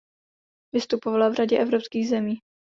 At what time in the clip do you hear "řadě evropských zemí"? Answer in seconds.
1.33-2.39